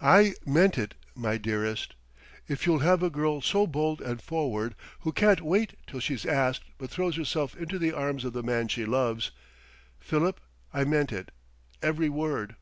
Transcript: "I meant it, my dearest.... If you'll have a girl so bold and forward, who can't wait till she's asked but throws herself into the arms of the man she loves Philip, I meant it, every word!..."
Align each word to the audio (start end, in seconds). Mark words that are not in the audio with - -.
"I 0.00 0.34
meant 0.46 0.78
it, 0.78 0.94
my 1.16 1.38
dearest.... 1.38 1.94
If 2.46 2.66
you'll 2.66 2.78
have 2.86 3.02
a 3.02 3.10
girl 3.10 3.40
so 3.40 3.66
bold 3.66 4.00
and 4.00 4.22
forward, 4.22 4.76
who 5.00 5.10
can't 5.10 5.40
wait 5.40 5.74
till 5.88 5.98
she's 5.98 6.24
asked 6.24 6.62
but 6.78 6.88
throws 6.88 7.16
herself 7.16 7.56
into 7.56 7.80
the 7.80 7.90
arms 7.92 8.24
of 8.24 8.32
the 8.32 8.44
man 8.44 8.68
she 8.68 8.84
loves 8.84 9.32
Philip, 9.98 10.38
I 10.72 10.84
meant 10.84 11.10
it, 11.10 11.32
every 11.82 12.08
word!..." 12.08 12.54